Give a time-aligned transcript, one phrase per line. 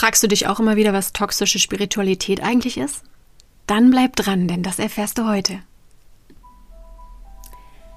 [0.00, 3.02] Fragst du dich auch immer wieder, was toxische Spiritualität eigentlich ist?
[3.66, 5.60] Dann bleib dran, denn das erfährst du heute.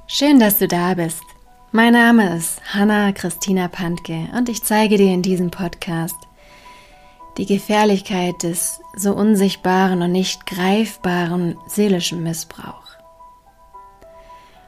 [0.08, 1.24] Schön, dass du da bist.
[1.72, 6.18] Mein Name ist Hanna Christina Pantke und ich zeige dir in diesem Podcast
[7.38, 12.84] die Gefährlichkeit des so unsichtbaren und nicht greifbaren seelischen Missbrauch.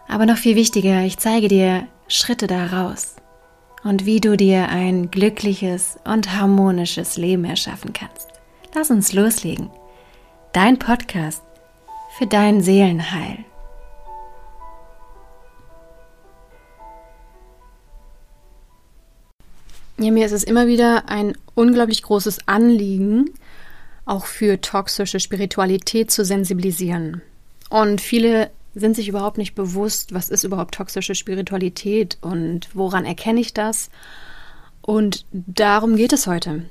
[0.07, 3.14] Aber noch viel wichtiger, ich zeige dir Schritte daraus
[3.86, 8.27] und wie du dir ein glückliches und harmonisches Leben erschaffen kannst.
[8.73, 9.70] Lass uns loslegen.
[10.53, 11.44] Dein Podcast
[12.17, 13.45] für dein Seelenheil.
[19.97, 23.30] Ja, mir ist es immer wieder ein unglaublich großes Anliegen,
[24.05, 27.22] auch für toxische Spiritualität zu sensibilisieren.
[27.70, 33.39] Und viele sind sich überhaupt nicht bewusst, was ist überhaupt toxische Spiritualität und woran erkenne
[33.39, 33.89] ich das.
[34.81, 36.66] Und darum geht es heute.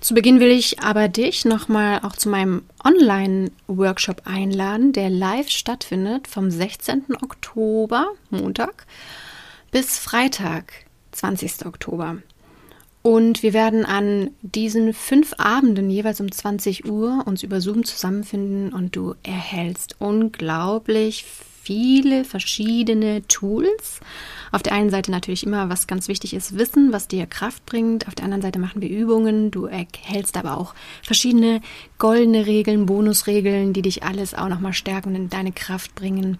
[0.00, 6.28] Zu Beginn will ich aber dich nochmal auch zu meinem Online-Workshop einladen, der live stattfindet
[6.28, 7.06] vom 16.
[7.20, 8.86] Oktober, Montag,
[9.72, 10.72] bis Freitag,
[11.12, 11.66] 20.
[11.66, 12.18] Oktober.
[13.02, 18.72] Und wir werden an diesen fünf Abenden jeweils um 20 Uhr uns über Zoom zusammenfinden
[18.72, 21.24] und du erhältst unglaublich
[21.68, 24.00] viele verschiedene Tools.
[24.52, 28.08] Auf der einen Seite natürlich immer, was ganz wichtig ist, Wissen, was dir Kraft bringt.
[28.08, 29.50] Auf der anderen Seite machen wir Übungen.
[29.50, 31.60] Du erhältst aber auch verschiedene
[31.98, 36.38] goldene Regeln, Bonusregeln, die dich alles auch nochmal stärken und in deine Kraft bringen.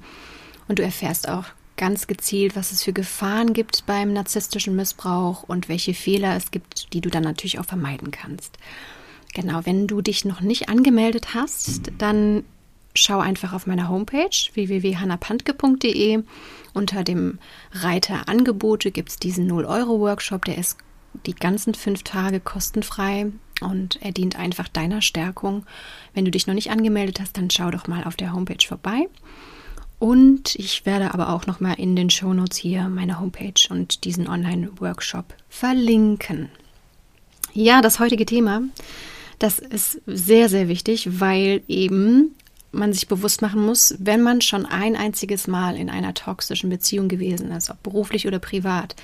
[0.66, 1.44] Und du erfährst auch
[1.78, 6.92] ganz gezielt, was es für Gefahren gibt beim narzisstischen Missbrauch und welche Fehler es gibt,
[6.92, 8.58] die du dann natürlich auch vermeiden kannst.
[9.32, 12.44] Genau, wenn du dich noch nicht angemeldet hast, dann
[12.94, 16.22] schau einfach auf meiner Homepage www.hannapantke.de.
[16.74, 17.38] Unter dem
[17.72, 20.76] Reiter Angebote gibt es diesen 0-Euro-Workshop, der ist
[21.26, 25.64] die ganzen fünf Tage kostenfrei und er dient einfach deiner Stärkung.
[26.14, 29.08] Wenn du dich noch nicht angemeldet hast, dann schau doch mal auf der Homepage vorbei.
[29.98, 35.34] Und ich werde aber auch nochmal in den Shownotes hier meine Homepage und diesen Online-Workshop
[35.48, 36.50] verlinken.
[37.52, 38.62] Ja, das heutige Thema,
[39.38, 42.36] das ist sehr, sehr wichtig, weil eben
[42.70, 47.08] man sich bewusst machen muss, wenn man schon ein einziges Mal in einer toxischen Beziehung
[47.08, 48.94] gewesen ist, ob beruflich oder privat,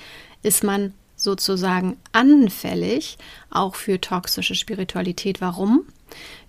[0.43, 3.17] ist man sozusagen anfällig
[3.49, 5.41] auch für toxische Spiritualität.
[5.41, 5.85] Warum?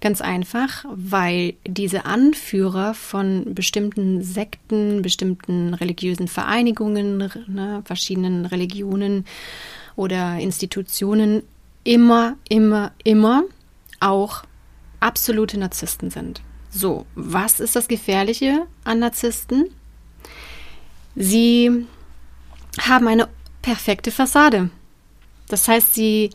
[0.01, 9.25] Ganz einfach, weil diese Anführer von bestimmten Sekten, bestimmten religiösen Vereinigungen, ne, verschiedenen Religionen
[9.97, 11.43] oder Institutionen
[11.85, 13.45] immer, immer, immer
[14.01, 14.45] auch
[15.01, 16.43] absolute Narzissten sind.
[16.71, 19.71] So, was ist das Gefährliche an Narzissten?
[21.15, 21.87] Sie
[22.81, 23.29] haben eine
[23.63, 24.69] perfekte Fassade.
[25.49, 26.31] Das heißt, sie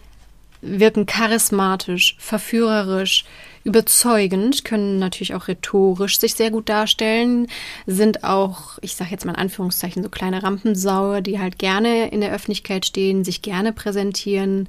[0.61, 3.25] wirken charismatisch, verführerisch,
[3.63, 7.47] überzeugend, können natürlich auch rhetorisch sich sehr gut darstellen,
[7.85, 12.21] sind auch, ich sage jetzt mal in Anführungszeichen, so kleine Rampensauer, die halt gerne in
[12.21, 14.67] der Öffentlichkeit stehen, sich gerne präsentieren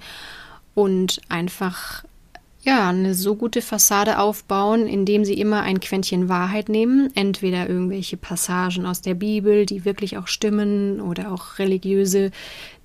[0.75, 2.05] und einfach
[2.65, 8.17] ja, eine so gute Fassade aufbauen, indem sie immer ein Quäntchen Wahrheit nehmen, entweder irgendwelche
[8.17, 12.31] Passagen aus der Bibel, die wirklich auch stimmen, oder auch religiöse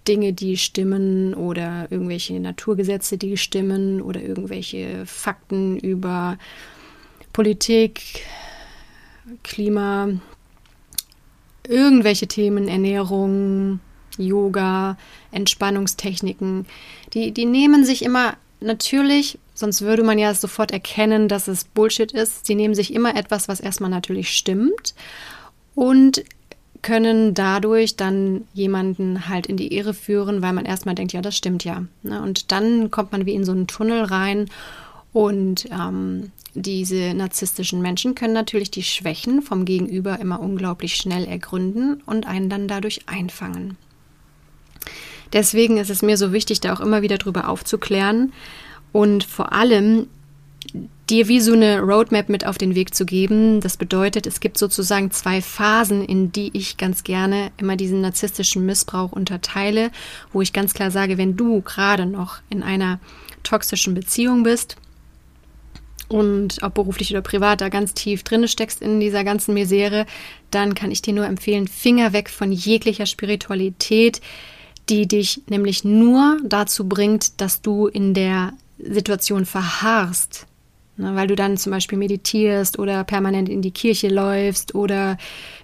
[0.07, 6.37] Dinge, die stimmen oder irgendwelche Naturgesetze, die stimmen oder irgendwelche Fakten über
[7.33, 8.23] Politik,
[9.43, 10.09] Klima,
[11.67, 13.79] irgendwelche Themen, Ernährung,
[14.17, 14.97] Yoga,
[15.31, 16.65] Entspannungstechniken,
[17.13, 22.11] die, die nehmen sich immer natürlich, sonst würde man ja sofort erkennen, dass es Bullshit
[22.11, 22.45] ist.
[22.45, 24.95] Sie nehmen sich immer etwas, was erstmal natürlich stimmt
[25.75, 26.23] und
[26.81, 31.37] können dadurch dann jemanden halt in die Irre führen, weil man erstmal denkt, ja, das
[31.37, 31.83] stimmt ja.
[32.03, 32.21] Ne?
[32.21, 34.49] Und dann kommt man wie in so einen Tunnel rein
[35.13, 42.01] und ähm, diese narzisstischen Menschen können natürlich die Schwächen vom Gegenüber immer unglaublich schnell ergründen
[42.05, 43.77] und einen dann dadurch einfangen.
[45.33, 48.33] Deswegen ist es mir so wichtig, da auch immer wieder drüber aufzuklären
[48.91, 50.07] und vor allem
[51.09, 53.61] dir wie so eine Roadmap mit auf den Weg zu geben.
[53.61, 58.65] Das bedeutet, es gibt sozusagen zwei Phasen, in die ich ganz gerne immer diesen narzisstischen
[58.65, 59.91] Missbrauch unterteile,
[60.33, 62.99] wo ich ganz klar sage, wenn du gerade noch in einer
[63.43, 64.75] toxischen Beziehung bist
[66.09, 70.05] und ob beruflich oder privat da ganz tief drin steckst in dieser ganzen Misere,
[70.51, 74.21] dann kann ich dir nur empfehlen, Finger weg von jeglicher Spiritualität,
[74.89, 80.47] die dich nämlich nur dazu bringt, dass du in der Situation verharrst,
[80.99, 85.17] Ne, weil du dann zum Beispiel meditierst oder permanent in die Kirche läufst oder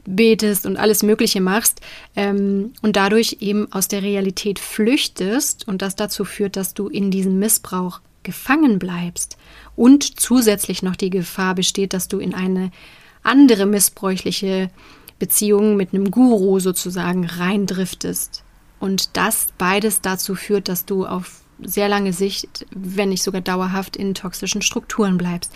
[0.05, 1.81] betest und alles Mögliche machst
[2.15, 7.09] ähm, und dadurch eben aus der Realität flüchtest und das dazu führt, dass du in
[7.09, 9.37] diesen Missbrauch gefangen bleibst
[9.75, 12.69] und zusätzlich noch die Gefahr besteht, dass du in eine
[13.23, 14.69] andere missbräuchliche
[15.17, 18.43] Beziehung mit einem Guru sozusagen reindriftest.
[18.79, 23.95] Und das beides dazu führt, dass du auf sehr lange Sicht, wenn nicht sogar dauerhaft,
[23.95, 25.51] in toxischen Strukturen bleibst.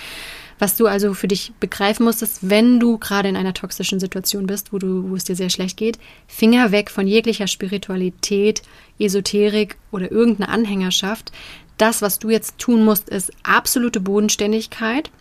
[0.60, 4.48] Was du also für dich begreifen musst, ist, wenn du gerade in einer toxischen Situation
[4.48, 8.64] bist, wo, du, wo es dir sehr schlecht geht, Finger weg von jeglicher Spiritualität,
[8.98, 11.32] Esoterik oder irgendeine Anhängerschaft.
[11.78, 15.12] Das, was du jetzt tun musst, ist absolute Bodenständigkeit.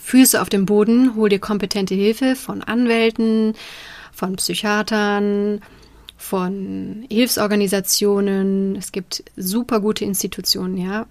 [0.00, 3.54] Füße auf dem Boden, hol dir kompetente Hilfe von Anwälten,
[4.12, 5.60] von Psychiatern,
[6.22, 8.76] von Hilfsorganisationen.
[8.76, 11.06] Es gibt super gute Institutionen, ja.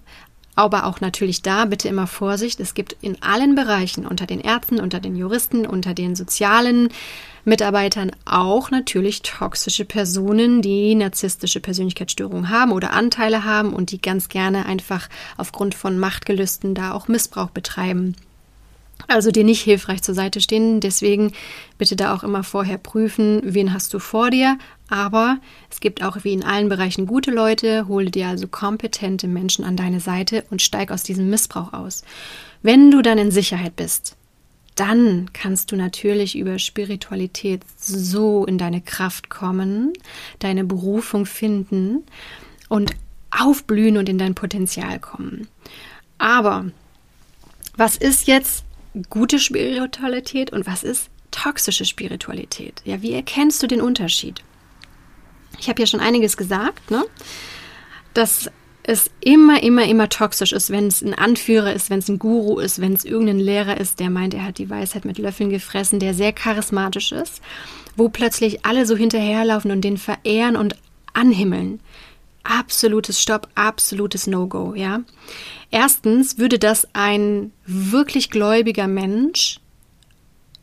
[0.54, 2.60] Aber auch natürlich da bitte immer Vorsicht.
[2.60, 6.88] Es gibt in allen Bereichen, unter den Ärzten, unter den Juristen, unter den sozialen
[7.44, 14.28] Mitarbeitern auch natürlich toxische Personen, die narzisstische Persönlichkeitsstörungen haben oder Anteile haben und die ganz
[14.28, 18.14] gerne einfach aufgrund von Machtgelüsten da auch Missbrauch betreiben.
[19.08, 20.80] Also dir nicht hilfreich zur Seite stehen.
[20.80, 21.32] Deswegen
[21.78, 24.58] bitte da auch immer vorher prüfen, wen hast du vor dir,
[24.88, 25.38] aber
[25.70, 27.88] es gibt auch wie in allen Bereichen gute Leute.
[27.88, 32.02] Hole dir also kompetente Menschen an deine Seite und steig aus diesem Missbrauch aus.
[32.62, 34.16] Wenn du dann in Sicherheit bist,
[34.74, 39.92] dann kannst du natürlich über Spiritualität so in deine Kraft kommen,
[40.38, 42.04] deine Berufung finden
[42.68, 42.92] und
[43.30, 45.48] aufblühen und in dein Potenzial kommen.
[46.18, 46.66] Aber
[47.76, 48.64] was ist jetzt
[49.10, 52.82] gute Spiritualität und was ist toxische Spiritualität?
[52.84, 54.42] Ja, wie erkennst du den Unterschied?
[55.58, 57.04] Ich habe ja schon einiges gesagt, ne?
[58.14, 58.50] dass
[58.84, 62.58] es immer, immer, immer toxisch ist, wenn es ein Anführer ist, wenn es ein Guru
[62.58, 66.00] ist, wenn es irgendein Lehrer ist, der meint, er hat die Weisheit mit Löffeln gefressen,
[66.00, 67.40] der sehr charismatisch ist,
[67.96, 70.76] wo plötzlich alle so hinterherlaufen und den verehren und
[71.12, 71.80] anhimmeln.
[72.44, 75.02] Absolutes Stopp, absolutes No-Go, ja.
[75.70, 79.60] Erstens würde das ein wirklich gläubiger Mensch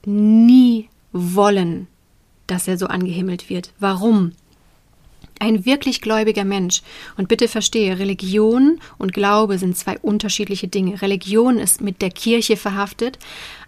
[0.06, 1.88] nie wollen,
[2.48, 3.74] dass er so angehimmelt wird.
[3.80, 4.34] Warum?
[5.42, 6.81] Ein wirklich gläubiger Mensch,
[7.16, 11.02] und bitte verstehe, Religion und Glaube sind zwei unterschiedliche Dinge.
[11.02, 13.18] Religion ist mit der Kirche verhaftet,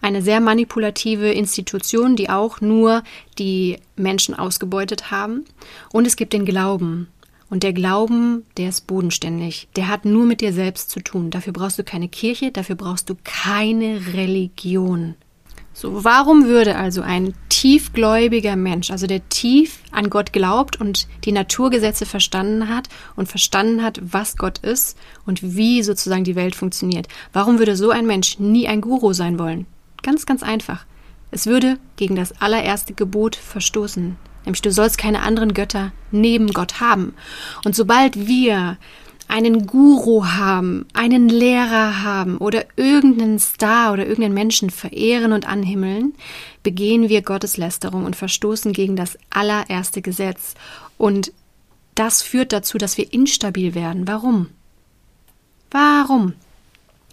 [0.02, 3.04] eine sehr manipulative Institution, die auch nur
[3.40, 5.46] die Menschen ausgebeutet haben.
[5.94, 7.08] Und es gibt den Glauben.
[7.52, 9.68] Und der Glauben, der ist bodenständig.
[9.76, 11.32] Der hat nur mit dir selbst zu tun.
[11.32, 15.16] Dafür brauchst du keine Kirche, dafür brauchst du keine Religion.
[15.74, 21.34] So, warum würde also ein tiefgläubiger Mensch, also der tief an Gott glaubt und die
[21.34, 22.88] Naturgesetze verstanden hat
[23.18, 27.90] und verstanden hat, was Gott ist und wie sozusagen die Welt funktioniert, warum würde so
[27.90, 29.66] ein Mensch nie ein Guru sein wollen?
[30.04, 30.86] Ganz, ganz einfach.
[31.32, 34.16] Es würde gegen das allererste Gebot verstoßen.
[34.46, 37.14] Nämlich du sollst keine anderen Götter neben Gott haben.
[37.64, 38.78] Und sobald wir
[39.28, 46.14] einen Guru haben, einen Lehrer haben oder irgendeinen Star oder irgendeinen Menschen verehren und anhimmeln,
[46.64, 50.56] begehen wir Gotteslästerung und verstoßen gegen das allererste Gesetz.
[50.98, 51.32] Und
[51.96, 54.06] das führt dazu, dass wir instabil werden.
[54.06, 54.50] Warum?
[55.72, 56.34] Warum?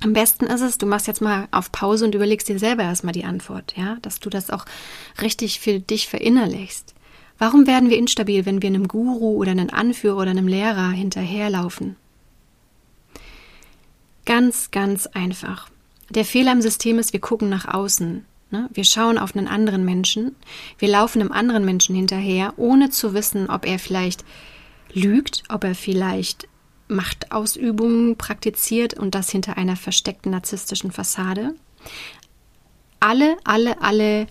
[0.01, 3.13] Am besten ist es, du machst jetzt mal auf Pause und überlegst dir selber erstmal
[3.13, 4.65] die Antwort, ja, dass du das auch
[5.23, 6.95] richtig für dich verinnerlichst.
[7.39, 11.97] Warum werden wir instabil, wenn wir einem Guru oder einem Anführer oder einem Lehrer hinterherlaufen?
[14.25, 15.71] Ganz, ganz einfach.
[16.11, 18.25] Der Fehler im System ist, wir gucken nach außen.
[18.51, 18.69] Ne?
[18.73, 20.35] Wir schauen auf einen anderen Menschen.
[20.79, 24.25] Wir laufen einem anderen Menschen hinterher, ohne zu wissen, ob er vielleicht
[24.93, 26.49] lügt, ob er vielleicht
[26.89, 31.55] Machtausübungen praktiziert und das hinter einer versteckten narzisstischen Fassade.
[33.01, 34.27] Alle, alle, alle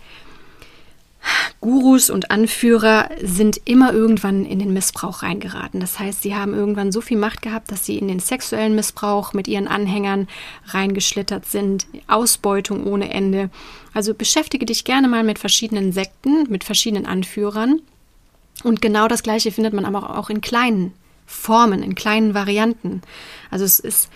[1.62, 5.79] Gurus und Anführer sind immer irgendwann in den Missbrauch reingeraten.
[5.79, 9.34] Das heißt, sie haben irgendwann so viel Macht gehabt, dass sie in den sexuellen Missbrauch
[9.34, 10.27] mit ihren Anhängern
[10.67, 13.50] reingeschlittert sind, Ausbeutung ohne Ende.
[13.93, 17.81] Also beschäftige dich gerne mal mit verschiedenen Sekten, mit verschiedenen Anführern.
[18.63, 20.93] Und genau das Gleiche findet man aber auch in kleinen
[21.25, 23.01] Formen, in kleinen Varianten.
[23.51, 24.10] Also es ist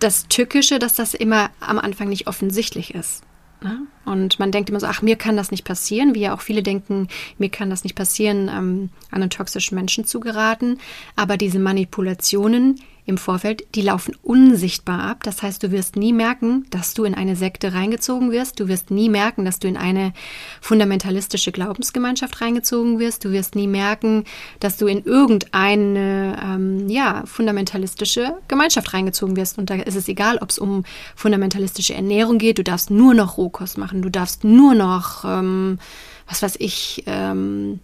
[0.00, 3.22] das Tückische, dass das immer am Anfang nicht offensichtlich ist.
[3.62, 3.86] Ne?
[4.04, 6.62] Und man denkt immer so, ach, mir kann das nicht passieren, wie ja auch viele
[6.62, 7.08] denken,
[7.38, 10.78] mir kann das nicht passieren, ähm, an einen toxischen Menschen zu geraten.
[11.16, 15.22] Aber diese Manipulationen, im Vorfeld, die laufen unsichtbar ab.
[15.24, 18.60] Das heißt, du wirst nie merken, dass du in eine Sekte reingezogen wirst.
[18.60, 20.14] Du wirst nie merken, dass du in eine
[20.62, 23.24] fundamentalistische Glaubensgemeinschaft reingezogen wirst.
[23.24, 24.24] Du wirst nie merken,
[24.58, 29.58] dass du in irgendeine ähm, ja, fundamentalistische Gemeinschaft reingezogen wirst.
[29.58, 30.84] Und da ist es egal, ob es um
[31.14, 32.56] fundamentalistische Ernährung geht.
[32.56, 33.93] Du darfst nur noch Rohkost machen.
[34.02, 35.78] Du darfst nur noch, ähm,
[36.26, 37.80] was weiß ich, ähm,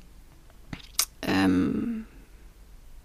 [1.23, 2.05] ähm,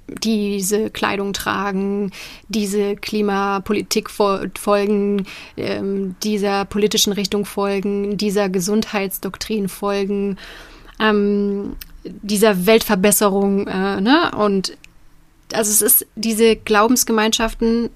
[0.07, 2.11] diese Kleidung tragen,
[2.47, 5.25] diese Klimapolitik folgen,
[5.57, 10.37] ähm, dieser politischen Richtung folgen, dieser Gesundheitsdoktrin folgen,
[10.99, 13.67] ähm, dieser Weltverbesserung.
[13.67, 14.31] Äh, ne?
[14.37, 14.77] Und
[15.53, 17.89] also es ist diese Glaubensgemeinschaften,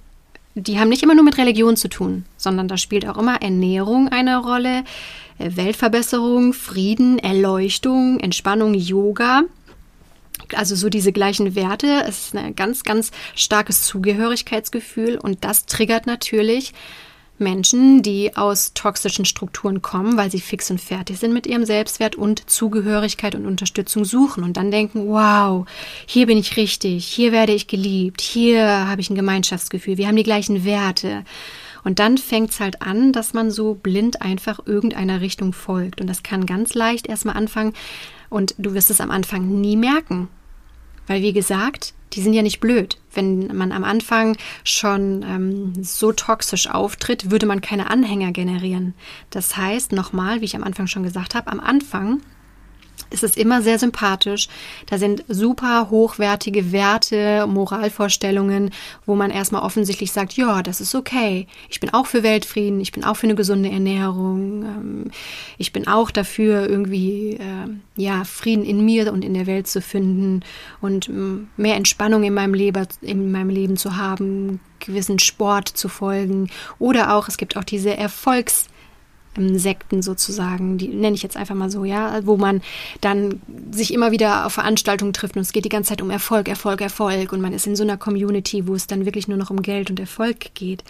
[0.56, 4.10] die haben nicht immer nur mit Religion zu tun, sondern da spielt auch immer Ernährung
[4.10, 4.84] eine Rolle,
[5.38, 9.44] äh, Weltverbesserung, Frieden, Erleuchtung, Entspannung, Yoga
[10.56, 12.04] also so diese gleichen Werte.
[12.08, 16.74] Es ist ein ganz, ganz starkes Zugehörigkeitsgefühl und das triggert natürlich
[17.40, 22.16] Menschen, die aus toxischen Strukturen kommen, weil sie fix und fertig sind mit ihrem Selbstwert
[22.16, 25.66] und Zugehörigkeit und Unterstützung suchen und dann denken, wow,
[26.06, 30.16] hier bin ich richtig, hier werde ich geliebt, hier habe ich ein Gemeinschaftsgefühl, wir haben
[30.16, 31.24] die gleichen Werte.
[31.84, 36.02] Und dann fängt es halt an, dass man so blind einfach irgendeiner Richtung folgt.
[36.02, 37.74] Und das kann ganz leicht erstmal anfangen.
[38.30, 40.28] Und du wirst es am Anfang nie merken.
[41.08, 42.98] Weil, wie gesagt, die sind ja nicht blöd.
[43.14, 48.94] Wenn man am Anfang schon ähm, so toxisch auftritt, würde man keine Anhänger generieren.
[49.30, 52.22] Das heißt, nochmal, wie ich am Anfang schon gesagt habe, am Anfang
[53.10, 54.48] es ist immer sehr sympathisch.
[54.88, 58.72] Da sind super hochwertige Werte, Moralvorstellungen,
[59.06, 61.48] wo man erstmal offensichtlich sagt, ja, das ist okay.
[61.70, 65.12] Ich bin auch für Weltfrieden, ich bin auch für eine gesunde Ernährung, ähm,
[65.58, 69.82] ich bin auch dafür, irgendwie äh, ja, Frieden in mir und in der Welt zu
[69.82, 70.42] finden
[70.82, 75.90] und ähm, mehr Entspannung in meinem, Leben, in meinem Leben zu haben, gewissen Sport zu
[75.90, 76.50] folgen.
[76.78, 78.68] Oder auch, es gibt auch diese Erfolgs-
[79.58, 82.62] Sekten sozusagen, die nenne ich jetzt einfach mal so, ja, wo man
[83.02, 83.42] dann
[83.72, 86.82] sich immer wieder auf Veranstaltungen trifft und es geht die ganze Zeit um Erfolg, Erfolg,
[86.82, 89.62] Erfolg und man ist in so einer Community, wo es dann wirklich nur noch um
[89.62, 90.84] Geld und Erfolg geht.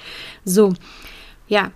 [0.46, 0.74] So,
[1.48, 1.72] ja,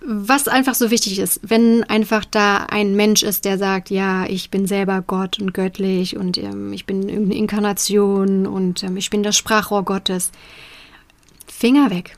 [0.00, 4.50] was einfach so wichtig ist, wenn einfach da ein Mensch ist, der sagt, ja, ich
[4.50, 9.22] bin selber Gott und göttlich und ähm, ich bin eine Inkarnation und ähm, ich bin
[9.22, 10.30] das Sprachrohr Gottes,
[11.46, 12.16] Finger weg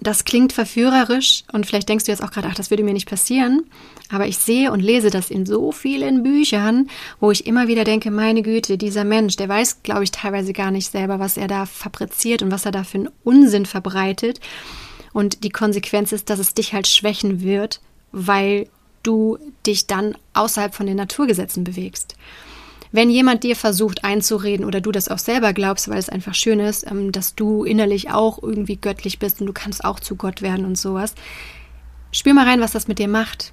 [0.00, 3.08] das klingt verführerisch und vielleicht denkst du jetzt auch gerade, ach, das würde mir nicht
[3.08, 3.64] passieren.
[4.10, 6.88] Aber ich sehe und lese das in so vielen Büchern,
[7.20, 10.70] wo ich immer wieder denke, meine Güte, dieser Mensch, der weiß, glaube ich, teilweise gar
[10.70, 14.40] nicht selber, was er da fabriziert und was er da für einen Unsinn verbreitet.
[15.12, 17.80] Und die Konsequenz ist, dass es dich halt schwächen wird,
[18.10, 18.68] weil
[19.02, 22.16] du dich dann außerhalb von den Naturgesetzen bewegst.
[22.92, 26.58] Wenn jemand dir versucht einzureden oder du das auch selber glaubst, weil es einfach schön
[26.58, 30.42] ist, ähm, dass du innerlich auch irgendwie göttlich bist und du kannst auch zu Gott
[30.42, 31.14] werden und sowas,
[32.10, 33.52] spür mal rein, was das mit dir macht.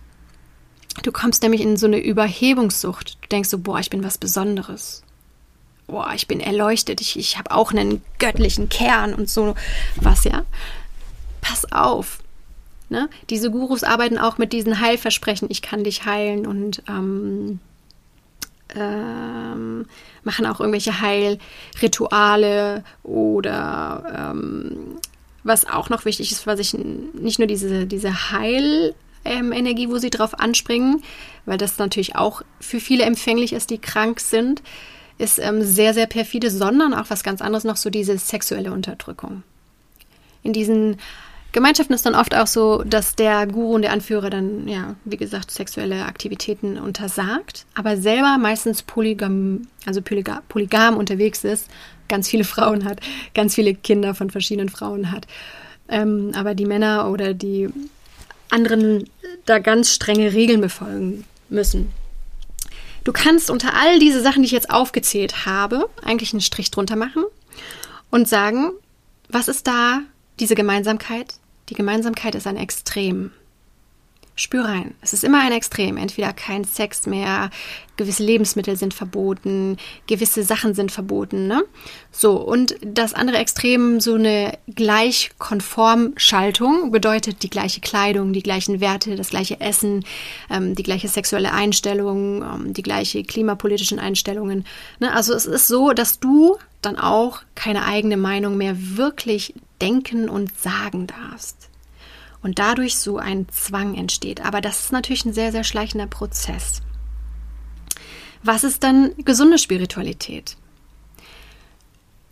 [1.03, 3.17] Du kommst nämlich in so eine Überhebungssucht.
[3.21, 5.03] Du denkst so, boah, ich bin was Besonderes.
[5.85, 6.99] Boah, ich bin erleuchtet.
[7.01, 9.53] Ich, ich habe auch einen göttlichen Kern und so
[9.97, 10.43] was, ja.
[11.41, 12.19] Pass auf.
[12.89, 13.09] Ne?
[13.29, 15.49] Diese Gurus arbeiten auch mit diesen Heilversprechen.
[15.51, 17.59] Ich kann dich heilen und ähm,
[18.75, 19.85] ähm,
[20.23, 24.97] machen auch irgendwelche Heilrituale oder ähm,
[25.43, 30.09] was auch noch wichtig ist, was ich nicht nur diese, diese Heilenergie, ähm, wo sie
[30.09, 31.03] drauf anspringen,
[31.45, 34.61] weil das natürlich auch für viele empfänglich ist, die krank sind,
[35.17, 39.43] ist ähm, sehr, sehr perfide, sondern auch was ganz anderes noch, so diese sexuelle Unterdrückung.
[40.43, 40.97] In diesen
[41.57, 45.17] Gemeinschaften ist dann oft auch so, dass der Guru und der Anführer dann, ja, wie
[45.17, 51.67] gesagt, sexuelle Aktivitäten untersagt, aber selber meistens polygam, also polygam unterwegs ist,
[52.09, 52.99] ganz viele Frauen hat,
[53.33, 55.25] ganz viele Kinder von verschiedenen Frauen hat.
[55.89, 57.69] Ähm, aber die Männer oder die
[58.51, 59.09] anderen
[59.47, 61.91] da ganz strenge Regeln befolgen müssen.
[63.03, 66.97] Du kannst unter all diese Sachen, die ich jetzt aufgezählt habe, eigentlich einen Strich drunter
[66.97, 67.23] machen
[68.11, 68.73] und sagen,
[69.27, 70.01] was ist da
[70.39, 71.33] diese Gemeinsamkeit?
[71.69, 73.31] Die Gemeinsamkeit ist ein Extrem.
[74.39, 74.93] Spür rein.
[75.01, 75.97] Es ist immer ein Extrem.
[75.97, 77.49] Entweder kein Sex mehr,
[77.97, 81.47] gewisse Lebensmittel sind verboten, gewisse Sachen sind verboten.
[81.47, 81.63] Ne?
[82.11, 89.15] So, und das andere Extrem, so eine Gleichkonformschaltung, bedeutet die gleiche Kleidung, die gleichen Werte,
[89.15, 90.05] das gleiche Essen,
[90.51, 94.65] ähm, die gleiche sexuelle Einstellung, ähm, die gleiche klimapolitischen Einstellungen.
[94.99, 95.11] Ne?
[95.13, 100.55] Also es ist so, dass du dann auch keine eigene Meinung mehr wirklich denken und
[100.59, 101.66] sagen darfst.
[102.47, 104.45] Und dadurch so ein Zwang entsteht.
[104.45, 106.81] Aber das ist natürlich ein sehr, sehr schleichender Prozess.
[108.41, 110.55] Was ist dann gesunde Spiritualität?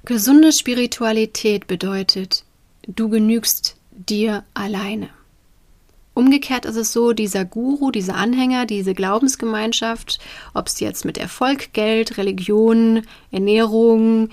[0.05, 2.45] Gesunde Spiritualität bedeutet,
[2.87, 5.09] du genügst dir alleine.
[6.13, 10.19] Umgekehrt ist es so, dieser Guru, dieser Anhänger, diese Glaubensgemeinschaft,
[10.53, 14.29] ob es jetzt mit Erfolg, Geld, Religion, Ernährung,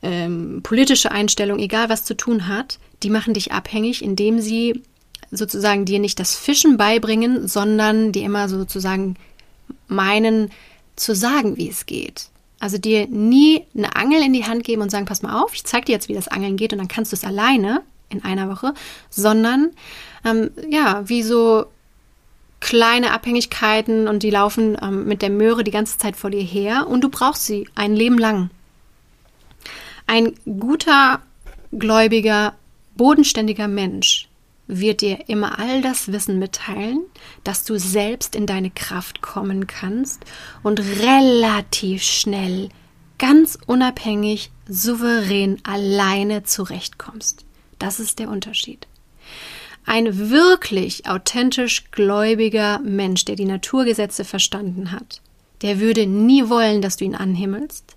[0.00, 4.82] ähm, politische Einstellung, egal was zu tun hat, die machen dich abhängig, indem sie
[5.30, 9.16] sozusagen dir nicht das Fischen beibringen, sondern dir immer sozusagen
[9.86, 10.50] meinen
[10.96, 12.28] zu sagen, wie es geht.
[12.58, 15.64] Also dir nie eine Angel in die Hand geben und sagen, pass mal auf, ich
[15.64, 18.48] zeig dir jetzt, wie das Angeln geht und dann kannst du es alleine in einer
[18.48, 18.74] Woche,
[19.08, 19.70] sondern
[20.24, 21.66] ähm, ja, wie so
[22.58, 26.86] kleine Abhängigkeiten und die laufen ähm, mit der Möhre die ganze Zeit vor dir her
[26.88, 28.50] und du brauchst sie ein Leben lang.
[30.06, 31.22] Ein guter,
[31.72, 32.54] gläubiger,
[32.96, 34.29] bodenständiger Mensch
[34.70, 37.04] wird dir immer all das Wissen mitteilen,
[37.44, 40.22] dass du selbst in deine Kraft kommen kannst
[40.62, 42.68] und relativ schnell,
[43.18, 47.44] ganz unabhängig, souverän alleine zurechtkommst.
[47.78, 48.86] Das ist der Unterschied.
[49.86, 55.20] Ein wirklich authentisch gläubiger Mensch, der die Naturgesetze verstanden hat,
[55.62, 57.96] der würde nie wollen, dass du ihn anhimmelst.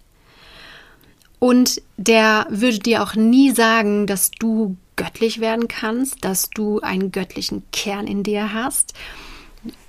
[1.39, 7.12] Und der würde dir auch nie sagen, dass du göttlich werden kannst, dass du einen
[7.12, 8.93] göttlichen Kern in dir hast.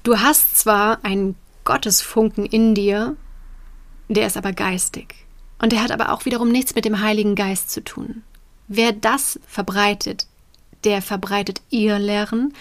[0.02, 3.16] Du hast zwar einen Gottesfunken in dir,
[4.08, 5.14] der ist aber geistig.
[5.58, 8.22] Und der hat aber auch wiederum nichts mit dem Heiligen Geist zu tun.
[8.68, 10.26] Wer das verbreitet,
[10.84, 12.54] der verbreitet ihr Lehren,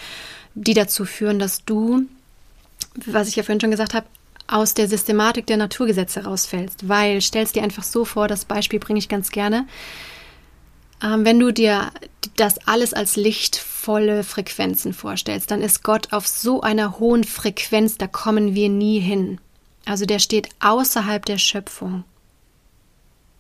[0.56, 2.04] die dazu führen, dass du,
[3.06, 4.06] was ich ja vorhin schon gesagt habe,
[4.48, 6.88] aus der Systematik der Naturgesetze rausfällst.
[6.88, 9.68] Weil, stellst dir einfach so vor, das Beispiel bringe ich ganz gerne,
[11.04, 11.92] wenn du dir
[12.38, 18.08] das alles als lichtvolle Frequenzen vorstellst, dann ist Gott auf so einer hohen Frequenz, da
[18.08, 19.40] kommen wir nie hin.
[19.86, 22.06] Also der steht außerhalb der Schöpfung,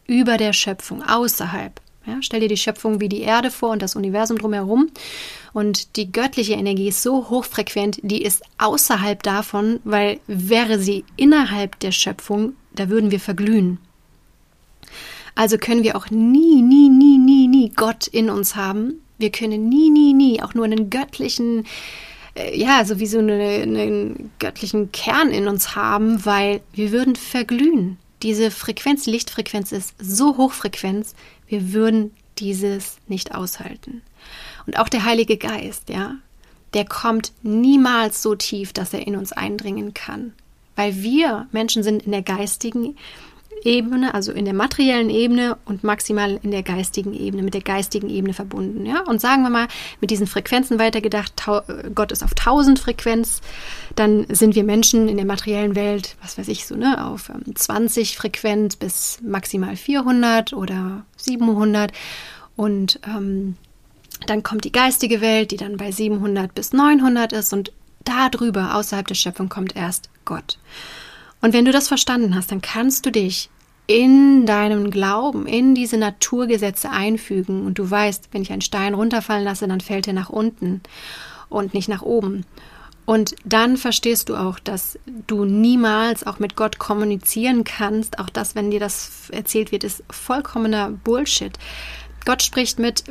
[0.07, 1.79] über der Schöpfung, außerhalb.
[2.05, 4.89] Ja, stell dir die Schöpfung wie die Erde vor und das Universum drumherum.
[5.53, 11.79] Und die göttliche Energie ist so hochfrequent, die ist außerhalb davon, weil wäre sie innerhalb
[11.79, 13.77] der Schöpfung, da würden wir verglühen.
[15.35, 19.01] Also können wir auch nie, nie, nie, nie, nie Gott in uns haben.
[19.17, 21.65] Wir können nie, nie, nie auch nur einen göttlichen,
[22.35, 27.15] äh, ja, so wie so eine, einen göttlichen Kern in uns haben, weil wir würden
[27.15, 27.97] verglühen.
[28.21, 31.15] Diese Frequenz, Lichtfrequenz ist so hochfrequenz,
[31.47, 34.01] wir würden dieses nicht aushalten.
[34.65, 36.15] Und auch der Heilige Geist, ja,
[36.73, 40.33] der kommt niemals so tief, dass er in uns eindringen kann.
[40.75, 42.97] Weil wir Menschen sind in der geistigen
[43.65, 48.09] Ebene, also in der materiellen Ebene und maximal in der geistigen Ebene, mit der geistigen
[48.09, 48.85] Ebene verbunden.
[48.85, 49.01] Ja?
[49.01, 49.67] Und sagen wir mal,
[50.01, 51.33] mit diesen Frequenzen weitergedacht,
[51.95, 53.41] Gott ist auf 1000 Frequenz,
[53.95, 58.11] dann sind wir Menschen in der materiellen Welt, was weiß ich so, ne, auf 20
[58.11, 61.91] ähm, Frequenz bis maximal 400 oder 700
[62.55, 63.55] und ähm,
[64.27, 67.71] dann kommt die geistige Welt, die dann bei 700 bis 900 ist und
[68.03, 70.57] darüber, außerhalb der Schöpfung, kommt erst Gott.
[71.43, 73.49] Und wenn du das verstanden hast, dann kannst du dich
[73.85, 79.43] in deinem Glauben, in diese Naturgesetze einfügen und du weißt, wenn ich einen Stein runterfallen
[79.43, 80.79] lasse, dann fällt er nach unten
[81.49, 82.45] und nicht nach oben.
[83.05, 88.19] Und dann verstehst du auch, dass du niemals auch mit Gott kommunizieren kannst.
[88.19, 91.51] Auch das, wenn dir das erzählt wird, ist vollkommener Bullshit.
[92.23, 93.03] Gott spricht mit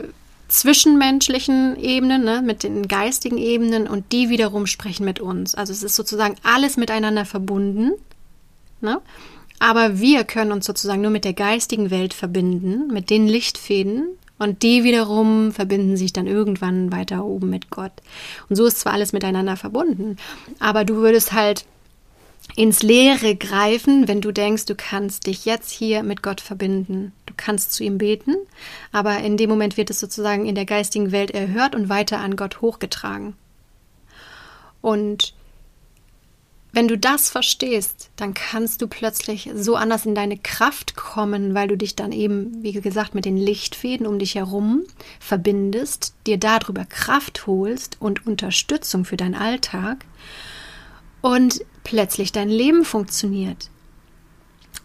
[0.49, 5.55] zwischenmenschlichen Ebenen, ne, mit den geistigen Ebenen und die wiederum sprechen mit uns.
[5.55, 7.93] Also es ist sozusagen alles miteinander verbunden.
[8.83, 9.01] Ne?
[9.59, 14.09] Aber wir können uns sozusagen nur mit der geistigen Welt verbinden, mit den Lichtfäden.
[14.39, 17.93] Und die wiederum verbinden sich dann irgendwann weiter oben mit Gott.
[18.49, 20.17] Und so ist zwar alles miteinander verbunden,
[20.59, 21.65] aber du würdest halt
[22.57, 27.13] ins Leere greifen, wenn du denkst, du kannst dich jetzt hier mit Gott verbinden.
[27.27, 28.35] Du kannst zu ihm beten,
[28.91, 32.37] aber in dem Moment wird es sozusagen in der geistigen Welt erhört und weiter an
[32.37, 33.35] Gott hochgetragen.
[34.81, 35.35] Und
[36.73, 41.69] wenn du das verstehst, dann kannst du plötzlich so anders in deine Kraft kommen, weil
[41.69, 44.83] du dich dann eben, wie gesagt, mit den Lichtfäden um dich herum
[45.21, 50.07] verbindest, dir darüber Kraft holst und Unterstützung für deinen Alltag
[51.21, 53.69] und plötzlich dein Leben funktioniert.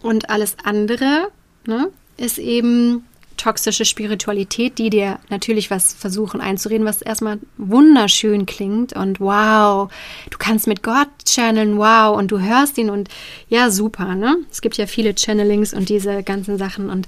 [0.02, 1.30] Und alles andere
[1.66, 3.07] ne, ist eben
[3.38, 9.90] toxische Spiritualität, die dir natürlich was versuchen einzureden, was erstmal wunderschön klingt und wow,
[10.28, 13.08] du kannst mit Gott channeln, wow, und du hörst ihn und
[13.48, 14.36] ja, super, ne?
[14.50, 17.06] Es gibt ja viele Channelings und diese ganzen Sachen und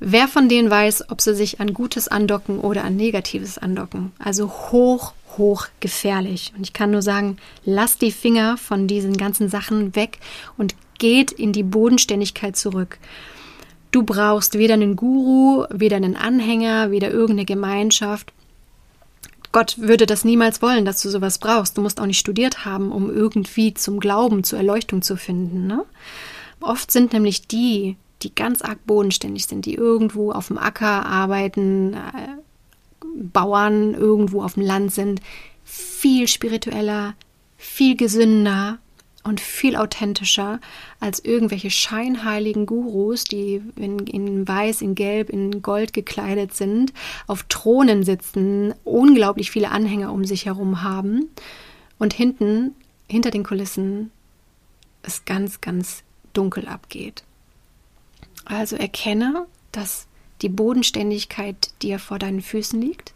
[0.00, 4.12] wer von denen weiß, ob sie sich an Gutes andocken oder an Negatives andocken?
[4.18, 6.52] Also hoch, hoch gefährlich.
[6.56, 10.18] Und ich kann nur sagen, lass die Finger von diesen ganzen Sachen weg
[10.56, 12.98] und geht in die Bodenständigkeit zurück.
[13.90, 18.32] Du brauchst weder einen Guru, weder einen Anhänger, weder irgendeine Gemeinschaft.
[19.50, 21.78] Gott würde das niemals wollen, dass du sowas brauchst.
[21.78, 25.66] Du musst auch nicht studiert haben, um irgendwie zum Glauben, zur Erleuchtung zu finden.
[25.66, 25.84] Ne?
[26.60, 31.94] Oft sind nämlich die, die ganz arg bodenständig sind, die irgendwo auf dem Acker arbeiten,
[31.94, 31.96] äh,
[33.14, 35.20] Bauern irgendwo auf dem Land sind,
[35.64, 37.14] viel spiritueller,
[37.56, 38.78] viel gesünder
[39.28, 40.58] und viel authentischer
[41.00, 46.94] als irgendwelche scheinheiligen Gurus, die in, in weiß, in gelb, in gold gekleidet sind,
[47.26, 51.28] auf Thronen sitzen, unglaublich viele Anhänger um sich herum haben
[51.98, 52.74] und hinten,
[53.06, 54.10] hinter den Kulissen,
[55.02, 57.22] es ganz, ganz dunkel abgeht.
[58.46, 60.06] Also erkenne, dass
[60.40, 63.12] die Bodenständigkeit dir vor deinen Füßen liegt,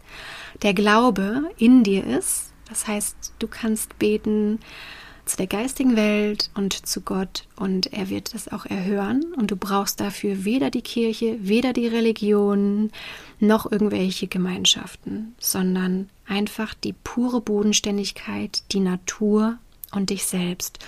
[0.61, 4.59] der Glaube in dir ist, das heißt, du kannst beten,
[5.25, 9.55] zu der geistigen Welt und zu Gott und er wird das auch erhören und du
[9.55, 12.91] brauchst dafür weder die Kirche, weder die Religion
[13.39, 19.57] noch irgendwelche Gemeinschaften, sondern einfach die pure Bodenständigkeit, die Natur
[19.91, 20.79] und dich selbst.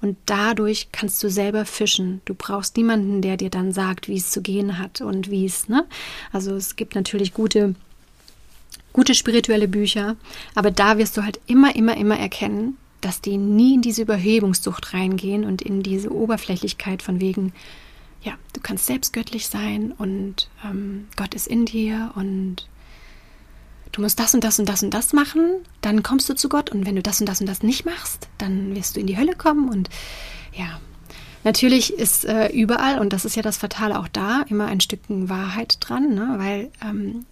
[0.00, 2.22] Und dadurch kannst du selber fischen.
[2.24, 5.68] Du brauchst niemanden, der dir dann sagt, wie es zu gehen hat und wie es,
[5.68, 5.84] ne?
[6.32, 7.74] Also es gibt natürlich gute
[8.94, 10.16] gute spirituelle Bücher,
[10.54, 14.94] aber da wirst du halt immer, immer, immer erkennen, dass die nie in diese Überhebungssucht
[14.94, 17.52] reingehen und in diese Oberflächlichkeit von wegen,
[18.22, 22.66] ja, du kannst selbst göttlich sein und ähm, Gott ist in dir und
[23.92, 26.70] du musst das und das und das und das machen, dann kommst du zu Gott
[26.70, 29.18] und wenn du das und das und das nicht machst, dann wirst du in die
[29.18, 29.90] Hölle kommen und
[30.52, 30.80] ja.
[31.46, 35.28] Natürlich ist äh, überall, und das ist ja das Fatale auch da, immer ein Stückchen
[35.28, 36.36] Wahrheit dran, ne?
[36.38, 37.26] weil ähm,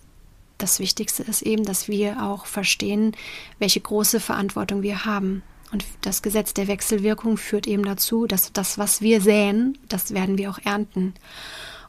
[0.58, 3.16] das Wichtigste ist eben, dass wir auch verstehen,
[3.58, 5.42] welche große Verantwortung wir haben.
[5.72, 10.36] Und das Gesetz der Wechselwirkung führt eben dazu, dass das, was wir säen, das werden
[10.36, 11.14] wir auch ernten.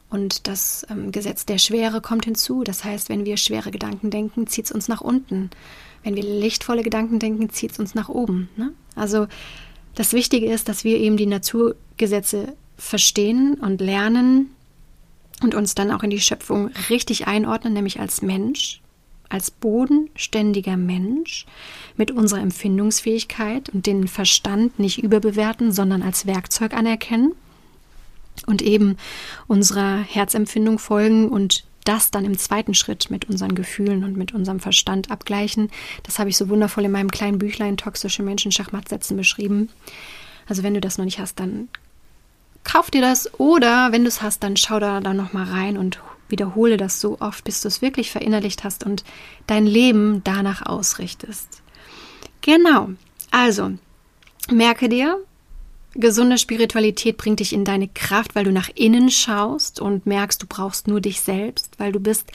[0.08, 2.64] Und das ähm, Gesetz der Schwere kommt hinzu.
[2.64, 5.50] Das heißt, wenn wir schwere Gedanken denken, zieht es uns nach unten.
[6.02, 8.48] Wenn wir lichtvolle Gedanken denken, zieht es uns nach oben.
[8.56, 8.72] Ne?
[8.94, 9.26] Also
[9.94, 14.50] das Wichtige ist, dass wir eben die Naturgesetze verstehen und lernen
[15.42, 18.80] und uns dann auch in die Schöpfung richtig einordnen, nämlich als Mensch,
[19.34, 21.44] als bodenständiger Mensch
[21.96, 27.32] mit unserer Empfindungsfähigkeit und den Verstand nicht überbewerten, sondern als Werkzeug anerkennen
[28.46, 28.96] und eben
[29.48, 34.60] unserer Herzempfindung folgen und das dann im zweiten Schritt mit unseren Gefühlen und mit unserem
[34.60, 35.70] Verstand abgleichen.
[36.04, 39.68] Das habe ich so wundervoll in meinem kleinen Büchlein Toxische Menschen Schachmattsätzen beschrieben.
[40.48, 41.68] Also wenn du das noch nicht hast, dann
[42.62, 46.00] kauf dir das oder wenn du es hast, dann schau da, noch mal rein und
[46.28, 49.04] wiederhole das so oft, bis du es wirklich verinnerlicht hast und
[49.46, 51.62] dein Leben danach ausrichtest.
[52.40, 52.90] Genau.
[53.30, 53.72] Also,
[54.50, 55.18] merke dir,
[55.94, 60.46] gesunde Spiritualität bringt dich in deine Kraft, weil du nach innen schaust und merkst, du
[60.46, 62.30] brauchst nur dich selbst, weil du bist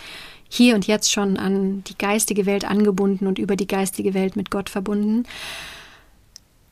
[0.49, 4.49] hier und jetzt schon an die geistige Welt angebunden und über die geistige Welt mit
[4.49, 5.25] Gott verbunden.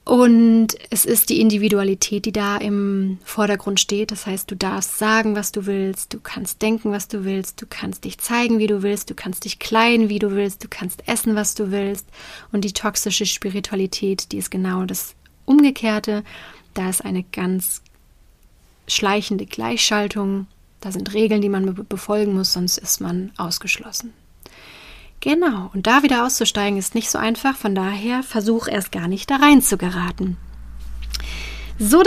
[0.08, 4.12] Und es ist die Individualität, die da im Vordergrund steht.
[4.12, 7.66] Das heißt, du darfst sagen, was du willst, du kannst denken, was du willst, du
[7.68, 11.06] kannst dich zeigen, wie du willst, du kannst dich kleiden, wie du willst, du kannst
[11.10, 12.08] essen, was du willst.
[12.54, 16.24] Und die toxische Spiritualität, die ist genau das Umgekehrte.
[16.74, 17.82] Da ist eine ganz
[18.88, 20.48] schleichende Gleichschaltung.
[20.80, 24.14] Da sind Regeln, die man befolgen muss, sonst ist man ausgeschlossen.
[25.28, 29.30] Genau, und da wieder auszusteigen ist nicht so einfach, von daher versuch erst gar nicht
[29.30, 30.38] da rein zu geraten.
[31.78, 32.02] So,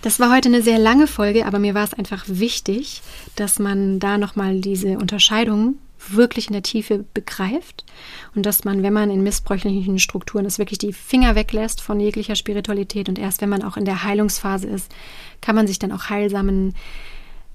[0.00, 3.02] das war heute eine sehr lange Folge, aber mir war es einfach wichtig,
[3.34, 5.74] dass man da nochmal diese Unterscheidung
[6.08, 7.84] wirklich in der Tiefe begreift
[8.34, 12.36] und dass man, wenn man in missbräuchlichen Strukturen ist, wirklich die Finger weglässt von jeglicher
[12.36, 14.90] Spiritualität und erst wenn man auch in der Heilungsphase ist,
[15.42, 16.72] kann man sich dann auch heilsamen,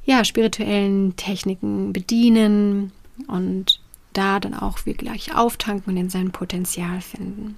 [0.05, 2.91] ja, spirituellen Techniken bedienen
[3.25, 3.81] und
[4.13, 7.58] da dann auch wirklich auftanken und in sein Potenzial finden.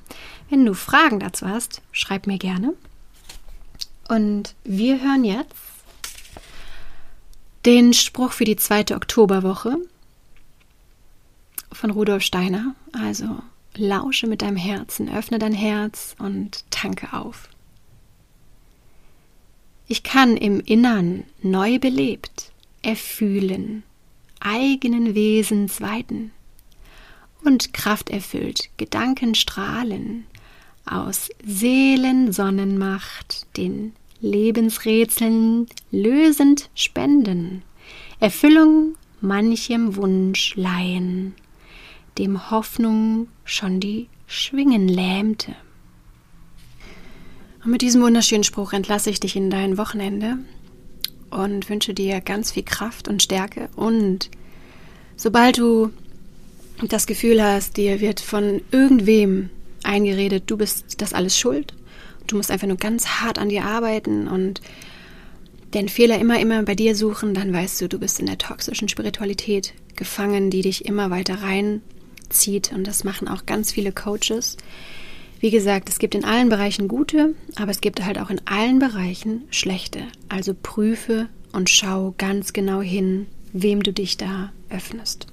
[0.49, 2.73] Wenn du Fragen dazu hast, schreib mir gerne.
[4.07, 5.55] Und wir hören jetzt
[7.65, 9.77] den Spruch für die zweite Oktoberwoche
[11.71, 12.75] von Rudolf Steiner.
[12.91, 13.39] Also
[13.75, 17.49] lausche mit deinem Herzen, öffne dein Herz und tanke auf.
[19.87, 23.83] Ich kann im Innern neu belebt erfühlen,
[24.39, 26.31] eigenen Wesens weiten
[27.45, 30.25] und krafterfüllt Gedanken strahlen,
[30.85, 37.63] aus Seelensonnenmacht den Lebensrätseln lösend spenden,
[38.19, 41.33] Erfüllung manchem Wunsch leihen,
[42.17, 45.55] dem Hoffnung schon die Schwingen lähmte.
[47.63, 50.37] Und mit diesem wunderschönen Spruch entlasse ich dich in dein Wochenende
[51.29, 53.69] und wünsche dir ganz viel Kraft und Stärke.
[53.75, 54.29] Und
[55.15, 55.91] sobald du
[56.81, 59.49] das Gefühl hast, dir wird von irgendwem
[59.83, 61.73] eingeredet, du bist das alles schuld.
[62.27, 64.61] Du musst einfach nur ganz hart an dir arbeiten und
[65.73, 68.87] den Fehler immer, immer bei dir suchen, dann weißt du, du bist in der toxischen
[68.89, 72.71] Spiritualität gefangen, die dich immer weiter reinzieht.
[72.73, 74.57] Und das machen auch ganz viele Coaches.
[75.39, 78.79] Wie gesagt, es gibt in allen Bereichen gute, aber es gibt halt auch in allen
[78.79, 80.03] Bereichen schlechte.
[80.29, 85.32] Also prüfe und schau ganz genau hin, wem du dich da öffnest.